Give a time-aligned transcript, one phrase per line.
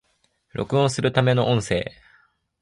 [0.53, 1.91] 録音するための音声